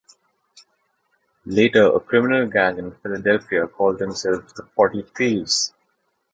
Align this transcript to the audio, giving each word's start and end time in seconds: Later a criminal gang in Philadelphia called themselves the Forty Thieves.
Later 1.45 1.95
a 1.95 1.99
criminal 1.99 2.47
gang 2.47 2.79
in 2.79 2.89
Philadelphia 3.03 3.67
called 3.67 3.99
themselves 3.99 4.51
the 4.53 4.63
Forty 4.75 5.03
Thieves. 5.15 5.75